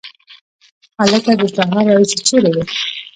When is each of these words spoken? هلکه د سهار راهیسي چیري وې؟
هلکه 0.99 1.31
د 1.39 1.43
سهار 1.55 1.83
راهیسي 1.89 2.17
چیري 2.27 2.51
وې؟ 2.55 2.63